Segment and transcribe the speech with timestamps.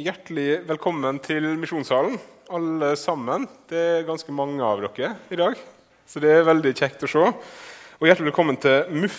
[0.00, 2.14] Hjertelig velkommen til Misjonssalen,
[2.56, 3.42] alle sammen.
[3.68, 5.58] Det er ganske mange av dere i dag,
[6.08, 7.24] så det er veldig kjekt å se.
[7.98, 9.18] Og hjertelig velkommen til MUF,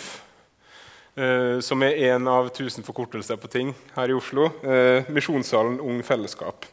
[1.22, 4.50] eh, som er en av tusen forkortelser på ting her i Oslo.
[4.66, 6.66] Eh, Misjonssalen Ung Fellesskap.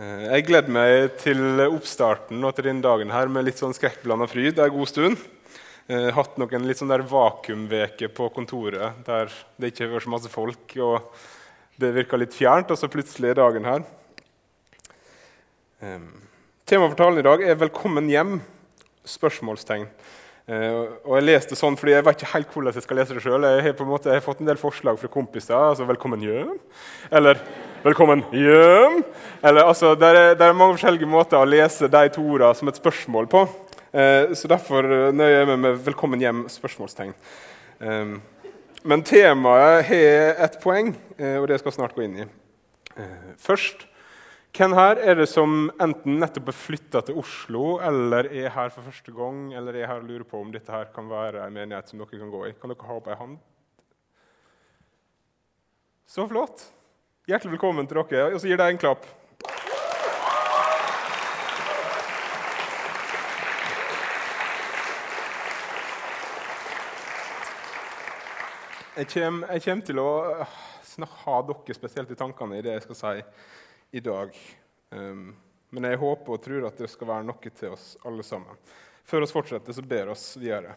[0.00, 4.26] Eh, jeg gleder meg til oppstarten og til denne dagen her med litt sånn skrekkblanda
[4.26, 5.28] fryd en god stund.
[5.86, 10.18] Eh, hatt noen litt sånn der vakuumveke på kontoret der det ikke har vært så
[10.18, 10.80] masse folk.
[10.82, 11.14] og
[11.80, 13.84] det virka litt fjernt, og så plutselig er dagen her.
[15.80, 16.10] Um,
[16.68, 18.40] Temaet for talen i dag er 'Velkommen hjem?'
[19.04, 19.86] spørsmålstegn.
[20.50, 23.22] Uh, og Jeg leste sånn fordi jeg vet ikke helt hvordan jeg skal lese det
[23.22, 23.42] sjøl.
[23.42, 25.54] Jeg, jeg har fått en del forslag fra kompiser.
[25.54, 26.60] altså 'Velkommen hjem?'
[27.10, 27.40] Eller
[27.84, 29.04] 'Velkommen hjem?'
[29.42, 32.68] Eller, altså, det, er, det er mange forskjellige måter å lese de to ordene som
[32.68, 33.48] et spørsmål på.
[33.94, 37.14] Uh, så derfor nøyer jeg meg med 'Velkommen hjem?' spørsmålstegn.
[37.80, 38.20] Um,
[38.82, 42.26] men temaet har et poeng, eh, og det skal jeg snart gå inn i.
[42.96, 43.86] Eh, først
[44.50, 48.82] hvem her er det som enten nettopp er flytta til Oslo, eller er her for
[48.82, 51.88] første gang, eller er her og lurer på om dette her kan være en menighet
[51.88, 52.52] som dere kan gå i?
[52.58, 53.38] Kan dere ha opp ei hånd?
[56.10, 56.66] Så flott.
[57.30, 58.32] Hjertelig velkommen til dere.
[58.34, 59.06] Og så gir deg en klapp.
[69.00, 72.82] Jeg kommer, jeg kommer, til å øh, ha dere spesielt i tankene i det jeg
[72.84, 73.12] skal si
[73.96, 74.34] i dag.
[74.92, 75.30] Um,
[75.72, 78.58] men jeg håper og tror at det skal være noe til oss alle sammen.
[79.08, 80.74] Før vi fortsetter, så ber oss videre.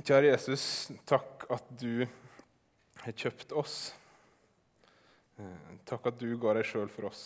[0.00, 0.64] Kjære Jesus,
[1.06, 2.02] takk at du
[3.04, 3.76] har kjøpt oss.
[5.38, 7.22] Uh, takk at du ga deg sjøl for oss.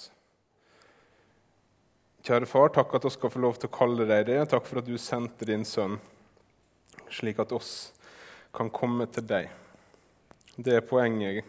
[2.28, 4.38] Kjære far, takk at vi skal få lov til å kalle deg det.
[4.52, 5.96] Takk for at du sendte din sønn,
[7.08, 7.94] slik at oss
[8.54, 9.50] kan komme til deg.
[10.56, 11.44] Det er poenget,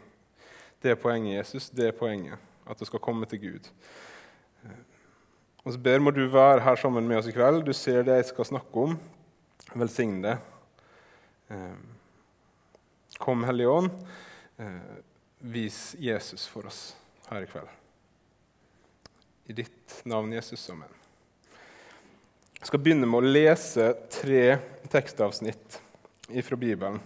[0.83, 1.69] det er poenget Jesus.
[1.69, 2.39] Det er poenget.
[2.67, 3.67] At det skal komme til Gud.
[5.63, 7.63] Og så ber må du være her sammen med oss i kveld.
[7.63, 8.97] Du ser det jeg skal snakke om.
[9.75, 10.37] Velsign det.
[13.19, 13.91] Kom, Hellige Ånd.
[15.39, 16.81] Vis Jesus for oss
[17.29, 17.71] her i kveld.
[19.47, 20.69] I ditt navn, Jesus.
[20.71, 20.91] Amen.
[22.59, 24.45] Jeg skal begynne med å lese tre
[24.91, 25.81] tekstavsnitt
[26.29, 26.99] fra Bibelen.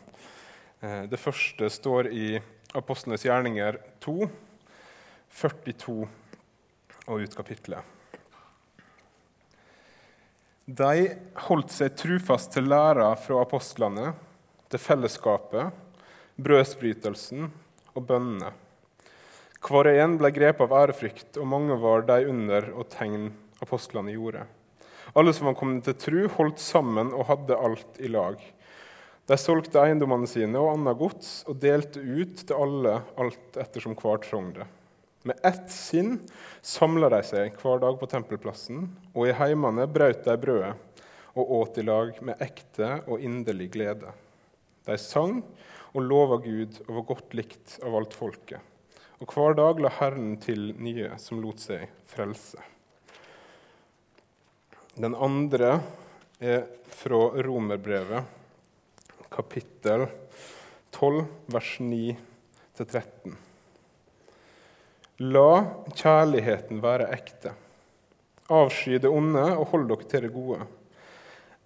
[0.79, 2.38] Eh, det første står i
[2.78, 4.28] Apostlenes gjerninger 2,
[5.33, 5.95] 42
[7.07, 7.81] og ut kapittelet.
[10.67, 11.07] De
[11.47, 14.11] holdt seg trufast til læra fra apostlene,
[14.67, 15.72] til fellesskapet,
[16.35, 17.47] brødsbrytelsen
[17.95, 18.51] og bønnene.
[19.63, 23.31] Hver en ble grepet av ærefrykt, og mange var de under og tegn
[23.63, 24.44] apostlene gjorde.
[25.16, 28.44] Alle som var kommet til tru, holdt sammen og hadde alt i lag.
[29.28, 34.22] De solgte eiendommene sine og annet gods og delte ut til alle alt ettersom hver
[34.24, 34.54] trong.
[35.28, 36.14] Med ett sinn
[36.64, 41.04] samla de seg hver dag på tempelplassen, og i heimene brøt de brødet
[41.38, 44.14] og åt i lag med ekte og inderlig glede.
[44.88, 45.42] De sang
[45.92, 48.64] og lova Gud og var godt likt av alt folket.
[49.20, 52.64] Og hver dag la Herren til nye som lot seg frelse.
[54.96, 55.82] Den andre
[56.40, 56.64] er
[56.96, 58.37] fra romerbrevet
[59.30, 60.08] kapittel
[60.92, 63.36] 12, vers 9-13.
[65.18, 65.52] La
[65.96, 67.54] kjærligheten være ekte.
[68.54, 70.60] Avsky det onde og hold dere til det gode.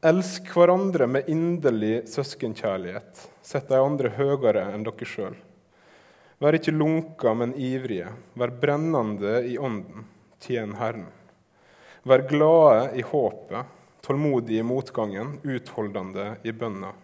[0.01, 3.27] Elsk hverandre med inderlig søskenkjærlighet.
[3.45, 5.35] Sett de andre høyere enn dere sjøl.
[6.41, 8.09] Vær ikke lunka, men ivrige.
[8.33, 10.07] Vær brennende i ånden.
[10.41, 11.05] Tjen Herren.
[12.01, 13.69] Vær glade i håpet,
[14.01, 16.95] tålmodige i motgangen, utholdende i bønna.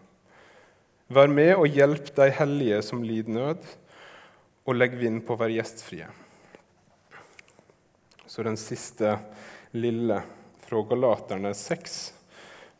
[1.07, 3.61] Vær med og hjelp de hellige som lider nød,
[4.67, 6.07] og legg vind på å være gjestfrie.
[8.27, 9.13] Så den siste
[9.71, 10.17] lille
[10.67, 11.95] fra Galaterne 6,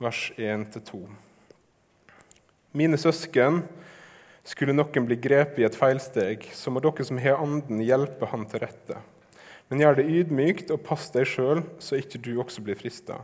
[0.03, 0.99] vers 1-2.
[2.75, 3.61] Mine søsken,
[4.43, 8.43] skulle noen bli grepet i et feilsteg, så må dere som har Anden, hjelpe han
[8.51, 8.99] til rette.
[9.71, 13.21] Men gjør det ydmykt, og pass deg sjøl, så ikke du også blir frista.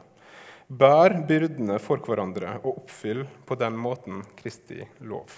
[0.67, 5.31] Bær byrdene for hverandre og oppfyll på den måten Kristi lov.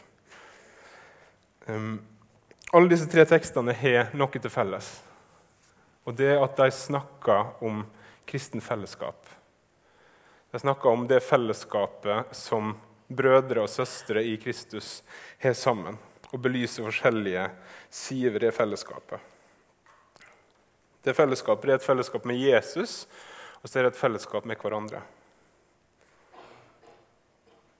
[1.66, 1.98] Um,
[2.76, 4.90] alle disse tre tekstene har noe til felles.
[6.06, 7.84] Og det er at de snakker om
[8.30, 9.30] kristen fellesskap.
[10.52, 12.76] De snakker om det fellesskapet som
[13.08, 15.02] brødre og søstre i Kristus
[15.42, 15.98] har sammen,
[16.32, 17.48] og belyser forskjellige
[17.94, 19.20] sider ved det fellesskapet.
[21.06, 23.06] Det fellesskapet er et fellesskap med Jesus,
[23.66, 25.00] og så er det et fellesskap med hverandre.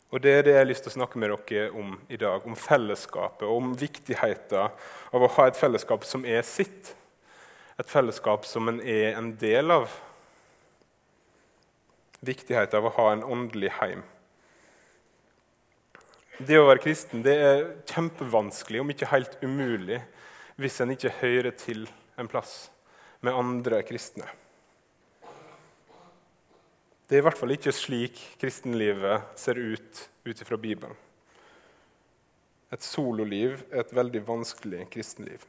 [0.10, 2.42] Og Det er det jeg har lyst til å snakke med dere om i dag.
[2.42, 4.72] Om fellesskapet og om viktigheten
[5.14, 6.96] av å ha et fellesskap som er sitt.
[7.78, 9.94] Et fellesskap som en er en del av.
[12.26, 14.02] Viktigheten av å ha en åndelig heim.
[16.40, 17.62] Det å være kristen det er
[17.92, 20.02] kjempevanskelig, om ikke helt umulig,
[20.58, 21.86] hvis en ikke hører til
[22.18, 22.72] en plass
[23.22, 24.26] med andre kristne.
[27.06, 30.96] Det er i hvert fall ikke slik kristenlivet ser ut ut ifra Bibelen.
[32.74, 35.44] Et sololiv er et veldig vanskelig kristenliv.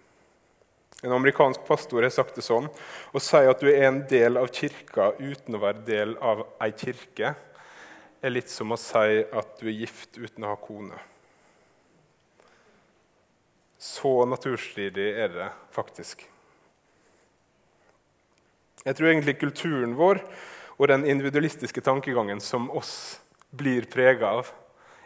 [1.05, 2.69] En amerikansk pastor har sagt det sånn
[3.13, 6.73] å si at du er en del av kirka uten å være del av ei
[6.77, 7.35] kirke,
[8.21, 10.99] er litt som å si at du er gift uten å ha kone.
[13.77, 16.25] Så naturstridig er det faktisk.
[18.87, 20.23] Jeg tror egentlig kulturen vår
[20.77, 23.21] og den individualistiske tankegangen som oss
[23.51, 24.51] blir prega av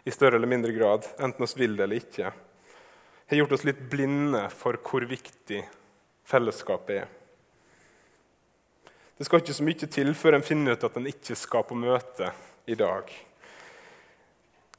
[0.04, 2.32] i større eller mindre grad, enten oss vil det eller ikke,
[3.30, 5.62] har gjort oss litt blinde for hvor viktig
[6.26, 7.08] fellesskapet er.
[9.20, 11.76] Det skal ikke så mye til før en finner ut at en ikke skal på
[11.78, 12.32] møte
[12.66, 13.10] i dag.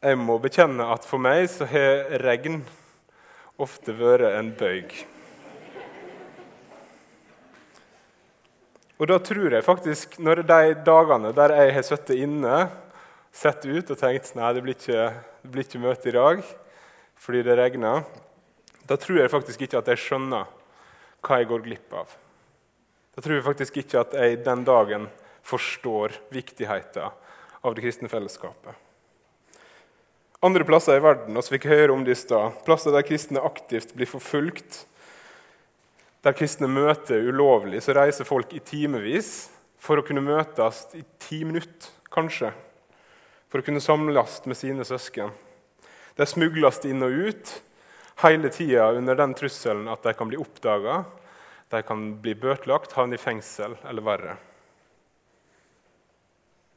[0.02, 2.64] Jeg må bekjenne at for meg så har regn
[3.62, 4.96] ofte vært en bøyg.
[9.02, 12.58] Og da tror jeg faktisk, når de dagene der jeg har sittet inne,
[13.34, 15.06] sett ut og tenkt nei, det blir ikke,
[15.42, 16.44] det blir ikke møte i dag
[17.22, 18.06] fordi det regner,
[18.90, 20.48] da tror jeg faktisk ikke at jeg skjønner
[21.22, 22.14] hva jeg går glipp av.
[23.14, 25.06] Da tror jeg faktisk ikke at jeg den dagen
[25.46, 27.10] forstår viktigheten
[27.62, 28.74] av det kristne fellesskapet.
[30.42, 33.94] Andre plasser i verden vi fikk høre om det i sted, plasser der kristne aktivt
[33.98, 34.84] blir forfulgt,
[36.22, 39.50] der kristne møter ulovlig, så reiser folk i timevis
[39.82, 42.52] for å kunne møtes i ti minutter, kanskje.
[43.50, 45.32] For å kunne samles med sine søsken.
[46.16, 47.56] De smugles inn og ut
[48.22, 51.02] hele tida under den trusselen at de kan bli oppdaga,
[51.72, 54.38] de kan bli bøtelagt, havne i fengsel eller verre.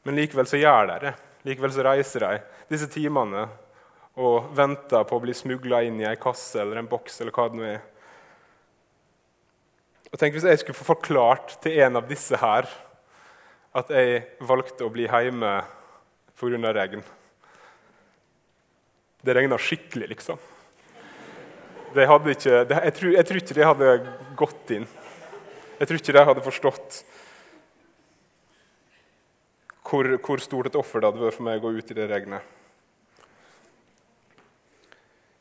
[0.04, 1.14] Men likevel så gjør de det.
[1.44, 2.32] Likevel så reiser de
[2.70, 3.48] disse timene
[4.20, 7.48] og venter på å bli smugla inn i ei kasse eller en boks eller hva
[7.50, 7.82] det nå er.
[10.14, 12.68] Og tenk Hvis jeg skulle få forklart til en av disse her
[13.74, 15.56] at jeg valgte å bli hjemme
[16.38, 16.70] pga.
[16.70, 17.02] regn
[19.24, 20.38] Det regna skikkelig, liksom.
[21.94, 23.90] Det ikke, det, jeg, tror, jeg, tror, ikke de hadde
[24.38, 24.86] gått inn.
[25.80, 27.02] Jeg tror ikke de hadde forstått
[29.82, 32.06] hvor, hvor stort et offer det hadde vært for meg å gå ut i det
[32.14, 32.42] regnet.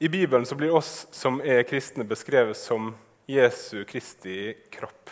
[0.01, 5.09] I Bibelen blir oss som er kristne, beskrevet som Jesu Kristi kropp.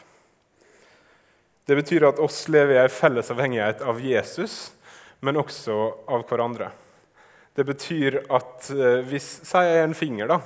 [1.66, 4.72] Det betyr at oss lever i en felles avhengighet av Jesus,
[5.20, 5.76] men også
[6.12, 6.72] av hverandre.
[7.56, 10.40] Det betyr at eh, hvis sier jeg en finger, da,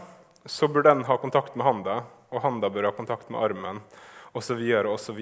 [0.45, 3.79] så bør den ha kontakt med handa, og handa bør ha kontakt med armen,
[4.35, 4.61] osv.
[4.91, 5.21] osv.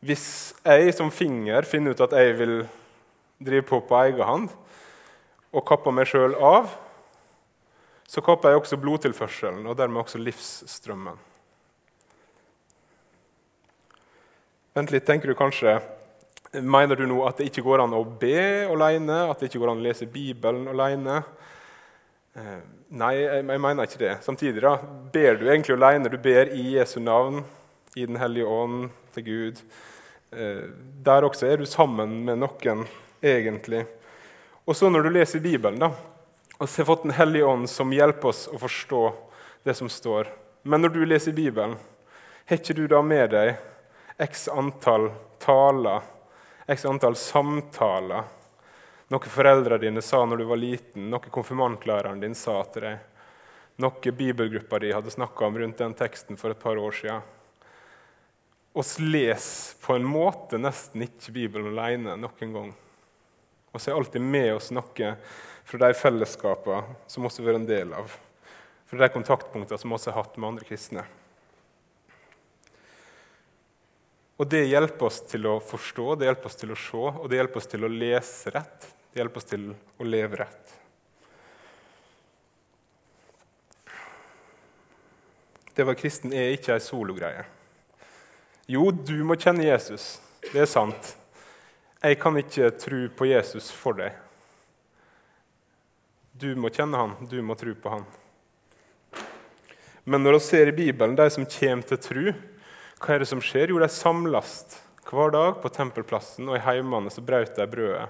[0.00, 0.26] Hvis
[0.62, 2.54] jeg som finger finner ut at jeg vil
[3.40, 4.48] drive på på egen hånd,
[5.50, 6.70] og kapper meg sjøl av,
[8.10, 11.18] så kapper jeg også blodtilførselen og dermed også livsstrømmen.
[14.74, 15.78] Vent litt, tenker du kanskje
[16.50, 19.20] Mener du nå at det ikke går an å be alene?
[19.30, 21.20] At det ikke går an å lese Bibelen alene?
[22.34, 22.56] Eh,
[22.90, 24.16] nei, jeg, mener ikke det.
[24.26, 24.72] Samtidig da,
[25.14, 26.10] ber du egentlig alene.
[26.10, 27.44] Du ber i Jesu navn,
[27.94, 29.62] i Den hellige ånd, til Gud.
[30.34, 30.64] Eh,
[31.06, 32.82] der også er du sammen med noen,
[33.22, 33.84] egentlig.
[34.66, 35.92] Og så når du leser Bibelen, da,
[36.60, 39.02] og så har fått Den hellige ånd som hjelper oss å forstå
[39.64, 40.28] det som står.
[40.62, 41.78] Men når du leser Bibelen,
[42.44, 43.54] har ikke du da med deg
[44.20, 45.08] x antall
[45.40, 46.04] taler,
[46.68, 48.28] x antall samtaler?
[49.08, 52.98] Noe foreldrene dine sa når du var liten, noe konfirmantlæreren din sa til deg,
[53.80, 57.24] noe bibelgruppa di hadde snakka om rundt den teksten for et par år siden.
[58.76, 62.74] Oss leser på en måte nesten ikke Bibelen alene noen gang.
[63.72, 65.14] Vi er alltid med oss noe
[65.70, 68.14] fra de fellesskapene som vi har vært en del av,
[68.90, 71.04] fra de kontaktpunktene som vi har hatt med andre kristne.
[74.40, 77.38] Og Det hjelper oss til å forstå, det hjelper oss til å se, og det
[77.38, 78.86] hjelper oss til å lese rett.
[79.12, 80.72] Det hjelper oss til å leve rett.
[85.74, 87.44] Det å være kristen er ikke ei sologreie.
[88.70, 90.16] Jo, du må kjenne Jesus.
[90.48, 91.12] Det er sant.
[92.00, 94.16] Jeg kan ikke tro på Jesus for deg.
[96.40, 98.04] Du må kjenne han, du må tro på han.
[100.08, 102.32] Men når vi ser i Bibelen de som kommer til tro,
[103.00, 103.72] hva er det som skjer?
[103.74, 104.54] Jo, de samles
[105.10, 108.08] hver dag på tempelplassen, og i heimene så brøt de brødet.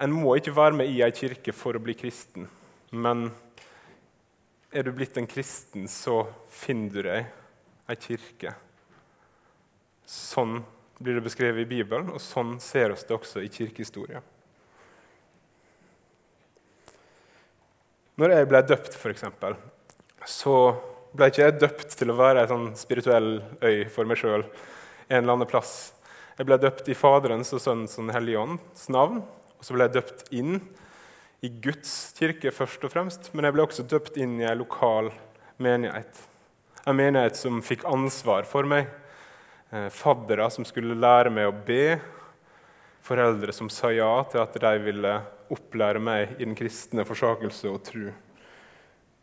[0.00, 2.48] En må ikke være med i ei kirke for å bli kristen,
[2.90, 3.28] men
[4.72, 8.56] er du blitt en kristen, så finner du deg ei kirke.
[10.08, 10.62] Sånn
[10.96, 14.24] blir det beskrevet i Bibelen, og sånn ser oss det også i kirkehistoria.
[18.20, 19.22] Når jeg ble døpt, f.eks.,
[20.28, 20.54] så
[21.16, 23.30] ble ikke jeg døpt til å være ei sånn spirituell
[23.64, 25.94] øy for meg sjøl en eller annen plass.
[26.36, 29.22] Jeg ble døpt i Faderens og Sønnens og hellige ånds navn.
[29.56, 30.60] Og så ble jeg døpt inn
[31.40, 35.08] i Guds kirke først og fremst, men jeg ble også døpt inn i ei lokal
[35.56, 36.20] menighet.
[36.84, 38.92] En menighet som fikk ansvar for meg.
[39.72, 41.96] Eh, faddere som skulle lære meg å be.
[43.00, 45.20] Foreldre som sa ja til at de ville
[45.50, 48.10] opplære meg i den kristne forsakelse og tru.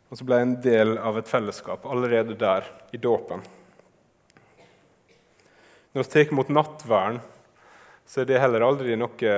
[0.08, 3.42] Og så ble jeg en del av et fellesskap allerede der, i dåpen.
[5.92, 7.20] Når vi tar imot nattverden,
[8.08, 9.32] så er det heller aldri noe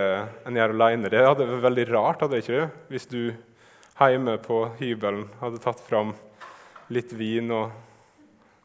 [0.47, 1.11] en gjør alene.
[1.11, 2.67] Det hadde vært veldig rart hadde ikke det?
[2.93, 3.23] hvis du
[4.01, 6.15] hjemme på hybelen hadde tatt fram
[6.89, 7.73] litt vin og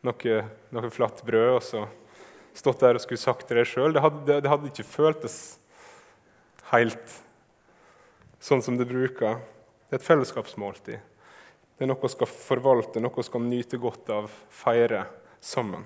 [0.06, 0.38] noe,
[0.72, 1.84] noe flatt brød, og så
[2.56, 3.96] stått der og skulle sagt til deg sjøl.
[3.96, 5.38] Det, det, det, hadde ikke føltes
[6.72, 7.18] helt
[8.46, 9.40] sånn som det bruker.
[9.90, 11.02] Det er et fellesskapsmåltid.
[11.76, 15.06] Det er noe vi skal forvalte, noe vi skal nyte godt av, feire
[15.44, 15.84] sammen.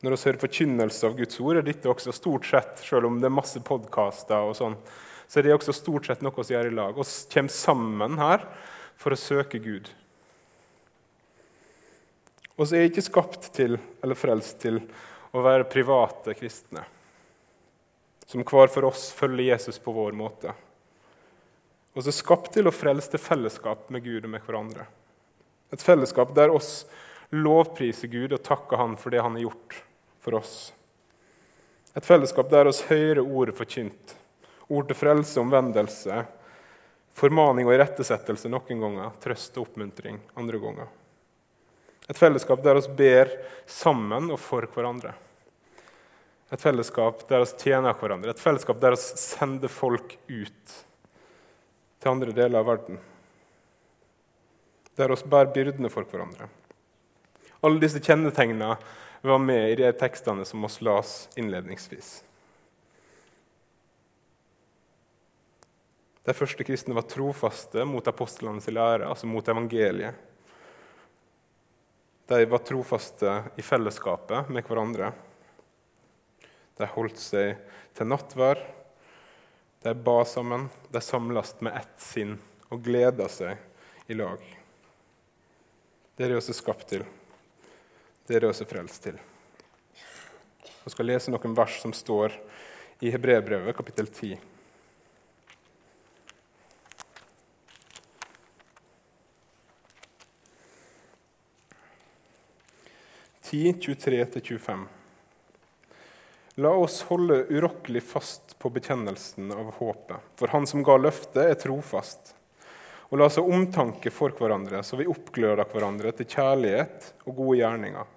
[0.00, 3.28] Når vi hører forkynnelse av Guds ord, er dette også stort sett, selv om det
[3.28, 4.76] er masse og sånn,
[5.30, 6.96] så er det også stort sett noe vi gjør i lag.
[6.96, 8.46] Vi kommer sammen her
[8.98, 9.90] for å søke Gud.
[12.56, 14.80] Og så er jeg ikke skapt til, eller frelst til,
[15.30, 16.82] å være private kristne,
[18.26, 20.56] som hver for oss følger Jesus på vår måte.
[22.00, 24.86] Og så er skapt til å frelse til fellesskap med Gud og med hverandre.
[25.68, 26.86] Et fellesskap der oss
[27.36, 29.76] lovpriser Gud og takker Han for det Han har gjort
[30.24, 30.54] for oss.
[31.92, 34.16] Et fellesskap der oss hører ordet forkynt.
[34.72, 36.24] Ord til frelse, omvendelse,
[37.20, 40.90] formaning og irettesettelse noen ganger, trøst og oppmuntring andre ganger.
[42.08, 43.28] Et fellesskap der oss ber
[43.68, 45.18] sammen og for hverandre.
[46.48, 48.32] Et fellesskap der oss tjener hverandre.
[48.32, 50.80] Et fellesskap der oss sender folk ut
[52.00, 52.98] til andre deler av verden.
[54.96, 56.48] Der oss bærer byrdene for hverandre.
[57.60, 58.74] Alle disse kjennetegnene
[59.20, 62.22] var med i de tekstene som oss las innledningsvis.
[66.24, 70.16] De første kristne var trofaste mot apostlenes lære, altså mot evangeliet.
[72.30, 75.10] De var trofaste i fellesskapet med hverandre.
[76.78, 77.56] De holdt seg
[77.96, 78.60] til nattvær
[79.82, 82.36] de ba sammen, de samles med ett sinn
[82.68, 84.42] og gleder seg i lag.
[86.16, 87.06] Det er det er skapt til.
[88.28, 89.16] Det er det er frelst til.
[90.84, 92.36] Jeg skal lese noen vers som står
[93.00, 94.36] i Hebrebrevet, kapittel 10.
[103.48, 104.99] Ti, 23-25.
[106.60, 111.56] La oss holde urokkelig fast på bekjennelsen av håpet, for Han som ga løftet, er
[111.56, 112.34] trofast.
[113.08, 117.62] Og la oss ha omtanke for hverandre, så vi oppgløder hverandre til kjærlighet og gode
[117.62, 118.10] gjerninger.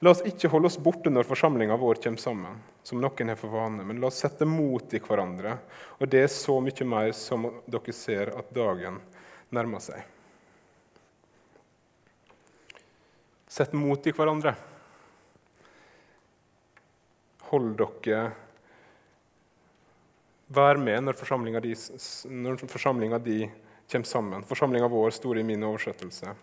[0.00, 3.52] La oss ikke holde oss borte når forsamlinga vår kommer sammen, som noen har for
[3.52, 5.58] vane, men la oss sette mot i hverandre,
[6.00, 8.96] og det er så mye mer som dere ser at dagen
[9.52, 10.00] nærmer seg.
[13.44, 14.54] Sett mot i hverandre.
[17.50, 18.24] Hold dere
[20.46, 21.72] Vær med når forsamlinga di,
[22.30, 23.38] når di
[23.90, 24.44] kommer sammen.
[24.46, 26.34] Forsamlinga vår står i min oversettelse.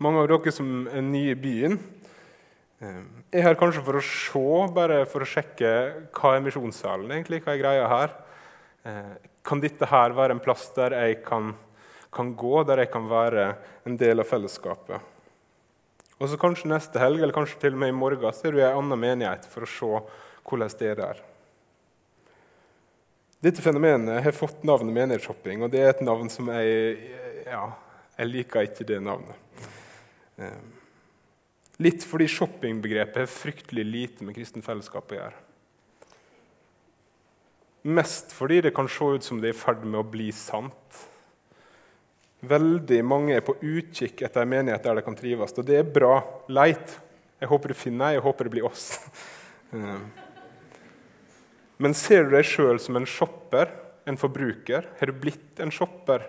[0.00, 1.76] Mange av dere som er nye i byen,
[2.80, 7.44] eh, er her kanskje for å se, bare for å sjekke hva er misjonssalen egentlig,
[7.44, 8.16] hva er greia her.
[8.84, 9.14] Eh,
[9.44, 11.54] kan dette her være en plass der jeg kan,
[12.10, 15.13] kan gå, der jeg kan være en del av fellesskapet?
[16.20, 18.60] Og så kanskje neste helg eller kanskje til og med i morgen så er du
[18.60, 19.92] i en annen menighet for å se
[20.44, 21.22] hvordan det er der.
[23.44, 26.94] Dette fenomenet har fått navnet menighetshopping, og det er et navn som jeg
[27.44, 27.66] ja,
[28.16, 29.66] jeg liker ikke det navnet.
[30.40, 30.60] Eh,
[31.84, 35.42] litt fordi shoppingbegrepet har fryktelig lite med kristen fellesskap å gjøre.
[37.84, 41.02] Mest fordi det kan se ut som det er i ferd med å bli sant.
[42.48, 45.54] Veldig mange er på utkikk etter en menighet der de kan trives.
[45.58, 46.18] Og det er bra.
[46.52, 46.98] Leit.
[47.40, 48.92] Jeg håper du finner Jeg håper det blir oss.
[49.74, 50.02] Eh.
[51.82, 53.72] Men ser du deg sjøl som en shopper,
[54.06, 54.86] en forbruker?
[55.00, 56.22] Har du blitt en shopper,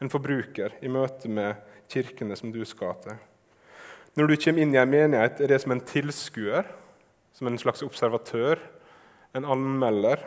[0.00, 1.60] en forbruker, i møte med
[1.92, 3.18] kirkene som du skal til?
[4.16, 6.70] Når du kommer inn i en menighet, er det som en tilskuer,
[7.36, 8.62] som en slags observatør,
[9.36, 10.24] en anmelder?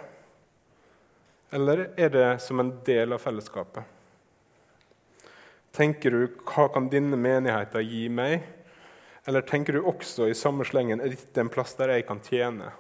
[1.50, 3.99] Eller er det som en del av fellesskapet?
[5.76, 8.42] Tenker du hva kan denne menigheten gi meg?
[9.30, 12.72] Eller tenker du også i samme slengen er dette en plass der jeg kan tjene?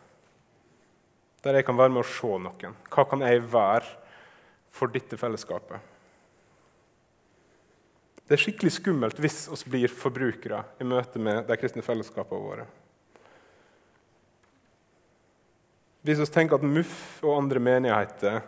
[1.45, 2.75] Der jeg kan være med å se noen?
[2.89, 3.85] Hva kan jeg være
[4.73, 5.79] for dette fellesskapet?
[8.29, 12.67] Det er skikkelig skummelt hvis vi blir forbrukere i møte med de kristne fellesskapene våre.
[16.05, 18.43] Hvis vi tenker at MUF og andre menigheter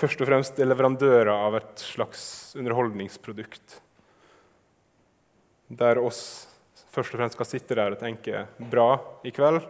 [0.00, 2.22] først og fremst er leverandører av et slags
[2.56, 3.80] underholdningsprodukt,
[5.68, 6.22] der oss
[6.90, 9.66] først og fremst skal sitte der og tenke 'bra i kveld'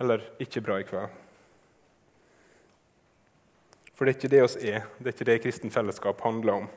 [0.00, 1.10] eller 'ikke bra i kveld'.
[3.94, 6.68] For det er ikke det oss er, det er ikke det kristen fellesskap handler om.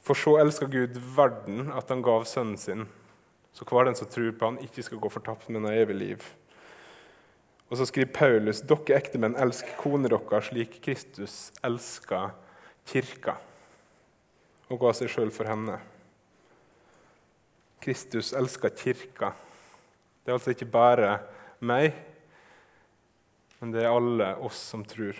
[0.00, 2.86] For så elsker Gud verden at han gav sønnen sin,
[3.52, 6.24] så hver den som tror på han ikke skal gå fortapt, men ha evig liv.
[7.68, 12.30] Og så skriver Paulus.: Dere ektemenn, elsk kone deres slik Kristus elska
[12.88, 13.36] kirka
[14.68, 15.78] og ga seg sjøl for henne.
[17.80, 19.32] Kristus elsker kirka.
[20.24, 21.14] Det er altså ikke bare
[21.60, 21.94] meg,
[23.60, 25.16] men det er alle oss som tror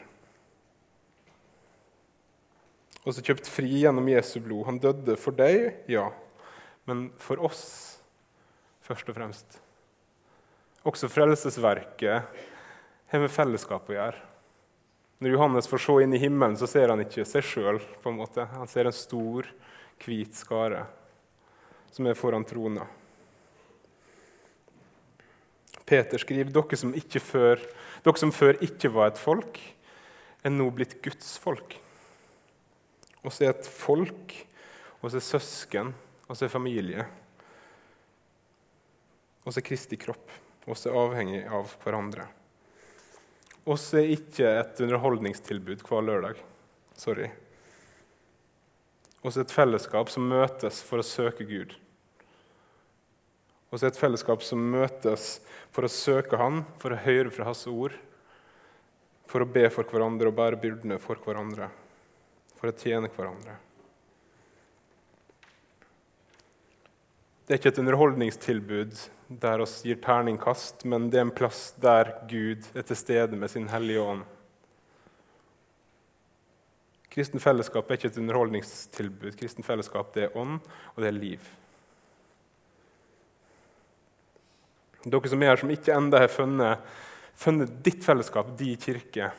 [3.08, 4.66] også kjøpt fri gjennom Jesu blod.
[4.68, 6.08] Han døde for deg, ja,
[6.88, 7.62] men for oss
[8.84, 9.58] først og fremst.
[10.88, 12.38] Også frelsesverket
[13.12, 14.24] har med fellesskap å gjøre.
[15.18, 17.80] Når Johannes får se inn i himmelen, så ser han ikke seg sjøl.
[18.04, 19.48] Han ser en stor,
[20.04, 20.84] hvit skare
[21.90, 22.84] som er foran trona.
[25.88, 26.92] Peter skriver dere som,
[27.24, 27.62] før,
[28.04, 29.58] dere som før ikke var et folk,
[30.44, 31.78] er nå blitt Guds folk.
[33.24, 34.36] Vi er et folk,
[35.02, 35.94] vi er søsken,
[36.28, 37.08] vi er familie.
[39.42, 40.28] Vi er Kristi kropp.
[40.68, 42.26] Vi er avhengig av hverandre.
[43.64, 46.42] Vi er ikke et underholdningstilbud hver lørdag.
[46.98, 47.30] Sorry.
[49.22, 51.72] Vi er et fellesskap som møtes for å søke Gud.
[53.68, 55.38] Vi er et fellesskap som møtes
[55.72, 57.96] for å søke Han, for å høre fra Hans ord,
[59.28, 61.72] for å be for hverandre og bære byrdene for hverandre
[62.58, 63.56] for å tjene hverandre.
[67.48, 68.96] Det er ikke et underholdningstilbud
[69.40, 73.48] der oss gir terningkast, men det er en plass der Gud er til stede med
[73.48, 74.26] sin Hellige Ånd.
[77.08, 79.30] Kristen fellesskap er ikke et underholdningstilbud.
[79.40, 80.58] Kristen fellesskap det er ånd,
[80.92, 81.48] og det er liv.
[85.08, 86.84] Dere som er her som ikke enda har funnet,
[87.32, 89.32] funnet ditt fellesskap, di kirke,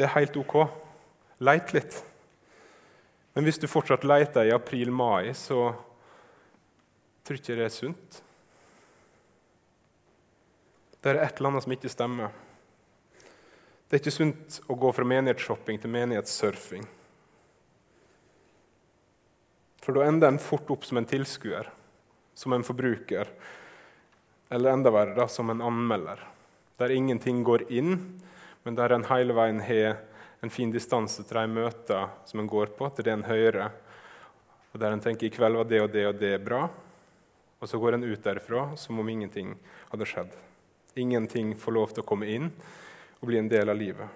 [0.00, 0.56] det er helt ok.
[1.44, 2.00] Leit litt.
[3.36, 5.74] Men hvis du fortsatt leter i april-mai, så
[7.24, 8.20] tror ikke det er sunt.
[11.00, 12.32] Det er et eller annet som ikke stemmer.
[13.88, 16.84] Det er ikke sunt å gå fra menighetsshopping til menighetssurfing.
[19.80, 21.70] For da ender en fort opp som en tilskuer,
[22.36, 23.32] som en forbruker,
[24.50, 26.20] eller enda verre, da, som en anmelder,
[26.78, 27.96] der ingenting går inn,
[28.62, 29.98] men der en hele veien har
[30.44, 33.72] en fin distanse til de møtene som en går på, til det en hører.
[34.72, 36.68] Og Der en tenker i kveld var det og det og det bra.
[37.60, 39.54] Og så går en ut derfra som om ingenting
[39.90, 40.32] hadde skjedd.
[40.98, 42.48] Ingenting får lov til å komme inn
[43.20, 44.08] og bli en del av livet.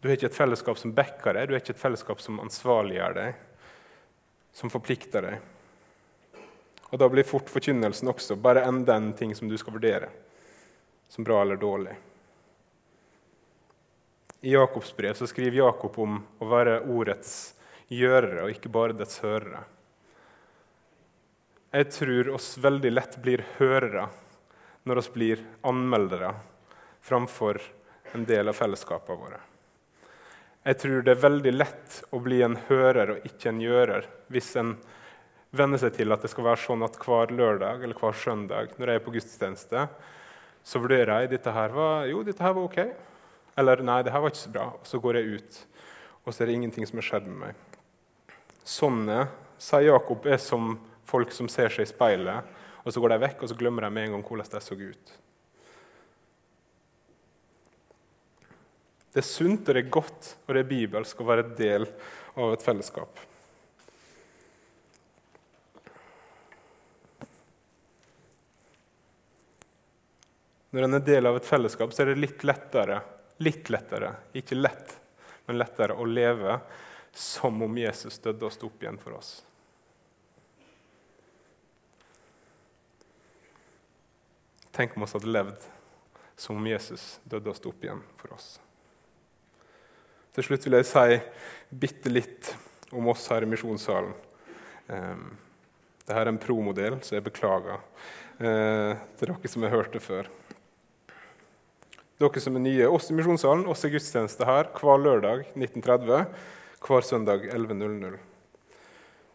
[0.00, 3.16] Du har ikke et fellesskap som backer deg, du har ikke et fellesskap som ansvarliggjør
[3.16, 3.40] deg,
[4.56, 5.40] som forplikter deg.
[6.92, 10.08] Og Da blir fort forkynnelsen også bare enda en ting som du skal vurdere
[11.08, 11.94] som bra eller dårlig.
[14.40, 17.54] I Jakobs brev så skriver Jakob om å være ordets
[17.92, 19.62] gjørere og ikke bare dets hørere.
[21.76, 24.06] Jeg tror oss veldig lett blir hørere
[24.86, 26.32] når oss blir anmeldere
[27.04, 27.60] framfor
[28.14, 29.40] en del av fellesskapene våre.
[30.66, 34.48] Jeg tror det er veldig lett å bli en hører og ikke en gjører hvis
[34.58, 34.72] en
[35.56, 38.90] venner seg til at det skal være sånn at hver lørdag eller hver søndag når
[38.90, 39.84] jeg er på gudstjeneste,
[40.66, 42.80] så vurderer jeg dette her var, jo, dette her var ok.
[43.56, 45.60] Eller 'nei, det her var ikke så bra', og så går jeg ut,
[46.26, 47.75] og så er det ingenting som har skjedd med meg.
[48.66, 49.26] Sånne,
[49.62, 50.74] sier Jakob, er som
[51.06, 52.50] folk som ser seg i speilet,
[52.82, 54.78] og så går de vekk, og så glemmer de med en gang hvordan de så
[54.78, 55.14] ut.
[59.14, 61.86] Det er sunt, og det er godt, og det er bibelsk å være del
[62.36, 63.24] av et fellesskap.
[70.74, 73.00] Når en er del av et fellesskap, så er det litt lettere
[73.38, 74.96] litt lettere, ikke lett,
[75.46, 76.58] men lettere å leve
[77.16, 79.38] som om Jesus døde og sto opp igjen for oss.
[84.76, 85.66] Tenk om vi hadde levd
[86.36, 88.58] som om Jesus døde og sto opp igjen for oss.
[90.36, 91.20] Til slutt vil jeg si
[91.72, 92.52] bitte litt
[92.92, 94.12] om oss her i misjonssalen.
[94.92, 95.30] Um,
[96.04, 100.28] dette er en promodell, så jeg beklager uh, til dere som har hørt det før.
[102.20, 106.22] Dere som er nye, oss i Misjonssalen, oss i gudstjeneste her hver lørdag 1930,
[106.86, 108.18] hver søndag 11.00.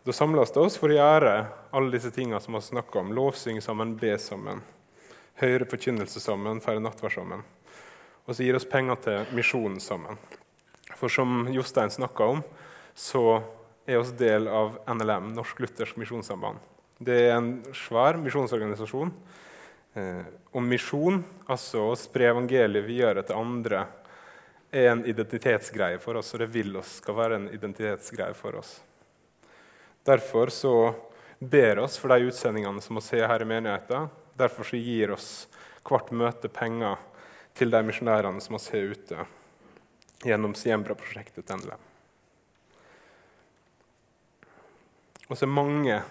[0.05, 1.33] Da samles det oss for å gjøre
[1.75, 3.11] alle disse tingene som vi har snakka om.
[3.13, 4.61] Lovsynge sammen, be sammen,
[5.41, 7.43] høre forkynnelse sammen, feire nattverd sammen.
[8.25, 10.17] Og så gir oss penger til misjonen sammen.
[10.95, 12.41] For som Jostein snakka om,
[12.95, 13.41] så
[13.85, 16.61] er oss del av NLM, Norsk Luthersk Misjonssamband.
[17.01, 19.11] Det er en svær misjonsorganisasjon.
[19.97, 21.19] Eh, og misjon,
[21.51, 23.85] altså å spre evangeliet videre til andre,
[24.71, 28.77] er en identitetsgreie for oss, og det vil oss skal være en identitetsgreie for oss.
[30.07, 30.75] Derfor så
[31.39, 34.10] ber oss for de utsendingene som vi ser her i menigheten.
[34.38, 35.29] Derfor så gir oss
[35.86, 36.97] hvert møte penger
[37.57, 39.25] til de misjonærene som vi ser ute
[40.21, 41.88] gjennom Siembra-prosjektet til NLM.
[45.31, 46.01] Og så er mange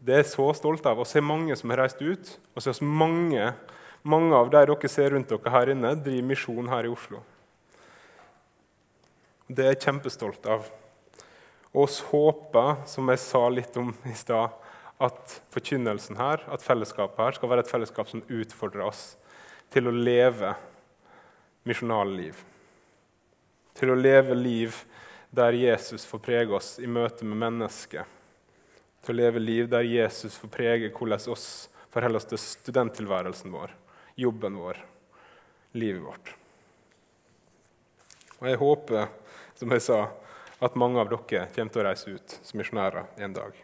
[0.00, 0.98] Det er så stolt av.
[0.98, 2.38] å se mange som har reist ut.
[2.56, 3.52] Og så er mange,
[4.02, 7.20] mange av de dere ser rundt dere her inne, driver misjon her i Oslo.
[9.50, 10.68] Det er jeg kjempestolt av.
[11.74, 14.54] Og oss håper, som jeg sa litt om i stad,
[15.00, 19.04] at forkynnelsen her, at fellesskapet her, skal være et fellesskap som utfordrer oss
[19.72, 20.52] til å leve
[21.68, 22.40] misjonale liv.
[23.78, 24.76] Til å leve liv
[25.30, 28.04] der Jesus får prege oss i møte med mennesket.
[29.06, 31.46] Til å leve liv der Jesus får prege hvordan oss
[31.90, 33.72] forholder oss til studenttilværelsen vår,
[34.14, 34.80] jobben vår,
[35.72, 36.34] livet vårt.
[38.40, 39.10] Og jeg håper,
[39.54, 39.98] som jeg sa,
[40.60, 43.58] at mange av dere kommer til å reise ut som misjonærer en dag.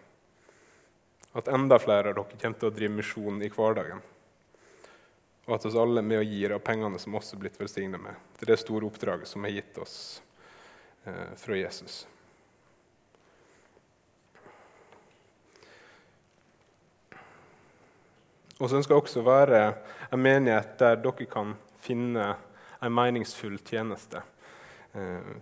[1.37, 4.03] At enda flere av dere kommer til å drive misjon i hverdagen.
[5.47, 8.03] Og at oss alle er med og gir av pengene som også er blitt velsignet
[8.03, 9.97] med, til det store oppdraget som er gitt oss
[11.05, 12.03] eh, fra Jesus.
[18.57, 19.61] Og så ønsker jeg også være
[20.13, 22.31] en menighet der dere kan finne
[22.81, 24.23] en meningsfull tjeneste.
[24.97, 25.35] Eh,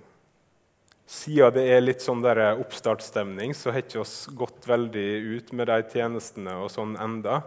[1.07, 5.68] siden det er litt sånn der oppstartsstemning, så har ikke oss gått veldig ut med
[5.70, 7.42] de tjenestene og sånn enda.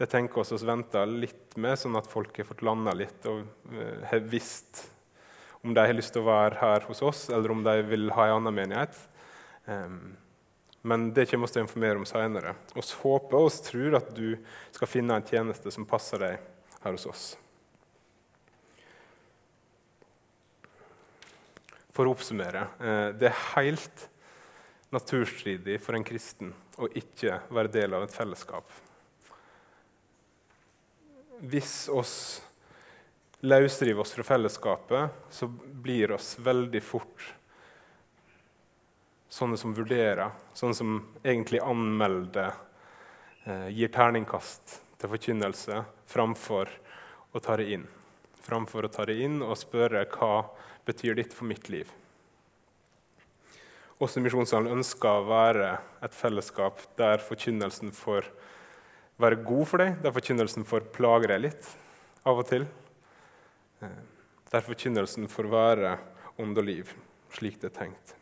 [0.00, 3.42] Det tenker oss å vente litt med, sånn at folk har fått landa litt og
[3.72, 4.86] uh, har visst
[5.60, 8.30] om de har lyst til å være her hos oss, eller om de vil ha
[8.30, 8.96] en annen menighet.
[10.82, 12.54] Men det kommer vi til å informere om seinere.
[12.72, 14.38] Vi håper og tror at du
[14.72, 16.38] skal finne en tjeneste som passer deg
[16.80, 17.24] her hos oss.
[21.92, 24.06] For å oppsummere eh, det er helt
[24.94, 28.70] naturstridig for en kristen å ikke være del av et fellesskap.
[31.40, 32.14] Hvis oss
[33.40, 37.28] løsriver oss fra fellesskapet, så blir oss veldig fort
[39.30, 42.52] sånne som vurderer, sånne som egentlig anmelder,
[43.44, 46.68] eh, gir terningkast til forkynnelse framfor
[47.32, 47.86] å ta det inn.
[48.42, 50.50] Framfor å ta det inn og spørre hva
[50.84, 51.88] betyr ditt for mitt liv.
[54.00, 58.30] Også Misjonssalen ønsker å være et fellesskap der forkynnelsen får
[59.20, 61.68] være god for deg, der forkynnelsen får plage deg litt
[62.24, 62.64] av og til.
[63.84, 64.00] Eh,
[64.50, 65.98] der forkynnelsen får være
[66.40, 66.94] ånd og liv,
[67.36, 68.19] slik det er tenkt.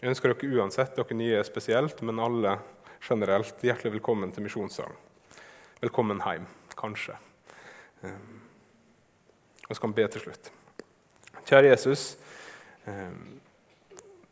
[0.00, 2.54] Jeg ønsker dere uansett, dere nye spesielt, men alle
[3.04, 4.94] generelt, hjertelig velkommen til Misjonssalen.
[5.82, 7.18] Velkommen hjem, kanskje.
[8.06, 10.48] Og så kan vi be til slutt.
[11.50, 12.04] Kjære Jesus.
[12.88, 13.12] Eh,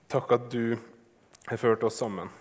[0.09, 0.79] takk at du
[1.51, 2.33] har ført oss sammen.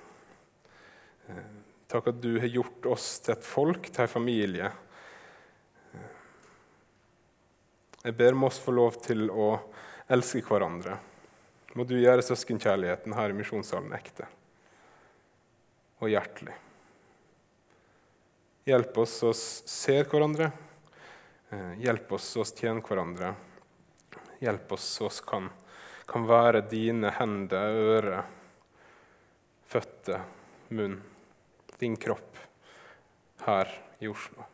[1.27, 1.51] Eh,
[1.91, 4.71] takk at du har gjort oss til et folk, til en familie.
[5.91, 6.15] Eh,
[8.07, 9.51] jeg ber om oss få lov til å
[10.15, 10.95] elske hverandre.
[11.77, 14.25] Må du gjøre søskenkjærligheten her i misjonssalen ekte
[16.01, 16.55] og hjertelig.
[18.65, 20.49] Hjelp oss å se hverandre.
[21.81, 23.29] Hjelp oss å tjene hverandre.
[24.41, 25.49] Hjelp oss så vi kan,
[26.09, 28.25] kan være dine hender, ører,
[29.69, 30.25] føtter,
[30.73, 30.99] munn,
[31.77, 32.41] din kropp
[33.45, 34.49] her i Oslo.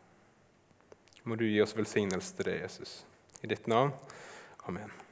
[1.24, 2.98] Må du gi oss velsignelse til det, Jesus.
[3.40, 3.96] I ditt navn.
[4.68, 5.03] Amen.